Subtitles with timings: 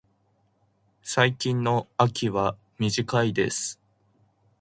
[1.03, 3.79] 最近の秋は短いです。